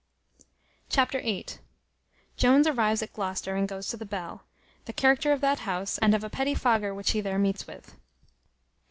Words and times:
Chapter 0.89 1.21
viii. 1.21 1.45
Jones 2.35 2.65
arrives 2.65 3.03
at 3.03 3.13
Gloucester, 3.13 3.55
and 3.55 3.69
goes 3.69 3.87
to 3.89 3.97
the 3.97 4.03
Bell; 4.03 4.41
the 4.85 4.93
character 4.93 5.31
of 5.31 5.41
that 5.41 5.59
house, 5.59 5.99
and 5.99 6.15
of 6.15 6.23
a 6.23 6.29
petty 6.31 6.55
fogger 6.55 6.91
which 6.91 7.11
he 7.11 7.21
there 7.21 7.37
meets 7.37 7.67
with. 7.67 7.93